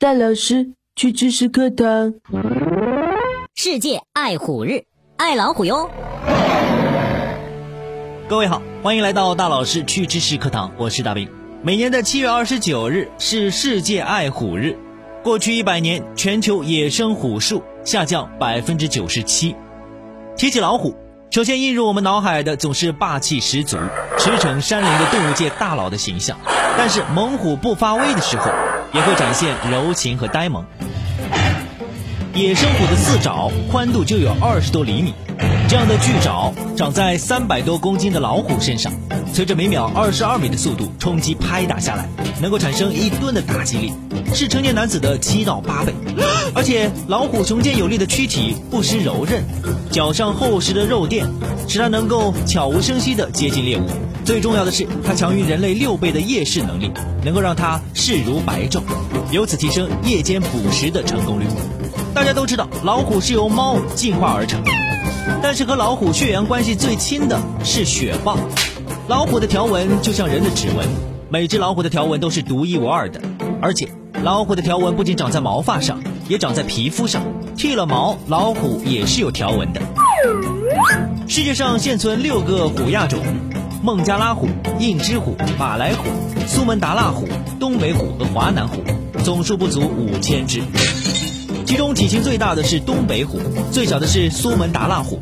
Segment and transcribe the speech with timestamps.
[0.00, 2.14] 大老师去知识课堂。
[3.56, 4.84] 世界爱虎日，
[5.16, 5.90] 爱老虎哟！
[8.28, 11.28] 各位好，欢迎来到大老师去知识课堂，我是大兵。
[11.64, 14.78] 每年的七月二十九日是世界爱虎日。
[15.24, 19.56] 过去一百年，全球野生虎数下降百分之九十七。
[20.36, 20.94] 提起老虎，
[21.32, 23.76] 首先映入我们脑海的总是霸气十足、
[24.16, 26.38] 驰骋山林的动物界大佬的形象。
[26.76, 28.52] 但是猛虎不发威的时候，
[28.92, 30.64] 也会展现柔情和呆萌。
[32.34, 35.12] 野生虎的四爪宽度就有二十多厘米，
[35.68, 38.92] 这样的巨爪长在三百多公斤的老虎身上，
[39.32, 42.08] 随着每秒二十二米的速度冲击拍打下来，
[42.40, 43.92] 能够产生一吨的打击力，
[44.32, 45.92] 是成年男子的七到八倍。
[46.54, 49.42] 而且老虎雄健有力的躯体不失柔韧，
[49.90, 51.26] 脚上厚实的肉垫，
[51.66, 53.84] 使它能够悄无声息地接近猎物。
[54.28, 56.92] 最重要的是，它强于人类六倍的夜视能力，
[57.24, 58.82] 能够让它视如白昼，
[59.30, 61.46] 由此提升夜间捕食的成功率。
[62.12, 64.62] 大家都知道，老虎是由猫进化而成，
[65.42, 68.36] 但是和老虎血缘关系最亲的是雪豹。
[69.08, 70.86] 老虎的条纹就像人的指纹，
[71.30, 73.22] 每只老虎的条纹都是独一无二的，
[73.62, 73.88] 而且
[74.22, 77.22] 老虎的条纹不仅长在毛发上，也长在皮肤上。
[77.56, 79.80] 剃了毛，老虎也是有条纹的。
[81.26, 83.20] 世界上现存六个虎亚种。
[83.80, 84.48] 孟加拉虎、
[84.80, 86.04] 印支虎、马来虎、
[86.46, 87.28] 苏门答腊虎、
[87.60, 88.82] 东北虎和华南虎，
[89.24, 90.62] 总数不足五千只。
[91.64, 93.38] 其中体型最大的是东北虎，
[93.70, 95.20] 最小的是苏门答腊虎。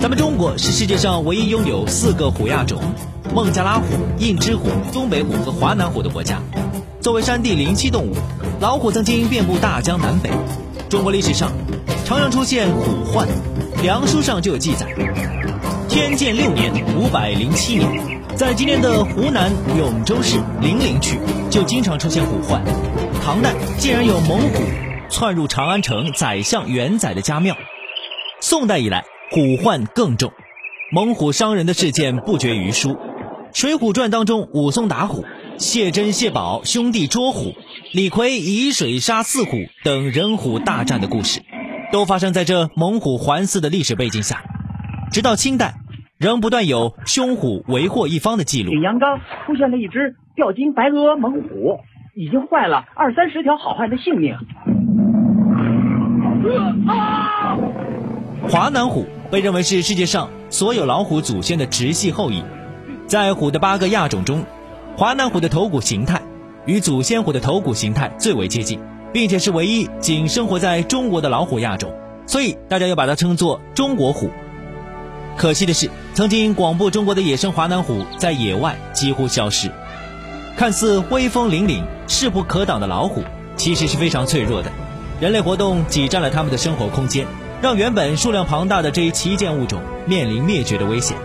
[0.00, 2.78] 咱们中国是世界上唯一拥有四个虎亚种：
[3.34, 3.84] 孟加拉虎、
[4.18, 6.38] 印支虎、东北虎和华南虎的国家。
[7.00, 8.14] 作为山地灵栖动物，
[8.60, 10.30] 老虎曾经遍布大江南北。
[10.90, 11.50] 中国历史上
[12.04, 13.26] 常常出现虎患，
[13.82, 14.86] 《梁书》上就有记载。
[15.94, 17.88] 天建六年（五百零七年），
[18.34, 22.60] 在今天的湖南永州市零陵区，就经常出现虎患。
[23.22, 24.64] 唐代竟然有猛虎
[25.08, 27.56] 窜入长安城宰相元载的家庙。
[28.40, 30.32] 宋代以来，虎患更重，
[30.90, 32.90] 猛虎伤人的事件不绝于书。
[33.52, 35.24] 《水浒传》当中，武松打虎，
[35.58, 37.54] 谢珍、谢宝兄弟捉虎，
[37.92, 41.40] 李逵以水杀四虎等人虎大战的故事，
[41.92, 44.42] 都发生在这猛虎环伺的历史背景下。
[45.12, 45.76] 直到清代。
[46.24, 48.70] 仍不断有凶虎为祸一方的记录。
[48.70, 51.80] 景阳冈出现了一只吊睛白额猛虎，
[52.14, 54.34] 已经坏了二三十条好汉的性命。
[58.48, 62.42] 华南虎被认为是世界上所有老虎祖先的直系后裔，
[63.06, 64.42] 在虎的八个亚种中，
[64.96, 66.22] 华南虎的头骨形态
[66.64, 68.80] 与祖先虎的头骨形态最为接近，
[69.12, 71.92] 并且是唯一仅生活在中国的老虎亚种，
[72.24, 74.30] 所以大家又把它称作中国虎。
[75.36, 79.70] 可惜的是，曾经广布中国的野生华南虎在野外几乎消失。
[80.56, 83.24] 看似威风凛凛、势不可挡的老虎，
[83.56, 84.70] 其实是非常脆弱的。
[85.20, 87.26] 人类活动挤占了它们的生活空间，
[87.60, 91.16] 让原本数量庞大的这一旗舰物种面临灭绝的危险。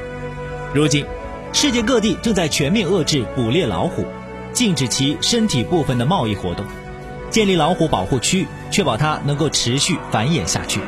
[0.73, 1.05] 如今，
[1.53, 4.05] 世界各地正在全面遏制捕猎老虎，
[4.53, 6.65] 禁止其身体部分的贸易活动，
[7.29, 10.79] 建立老虎保护区，确保它能够持续繁衍下去。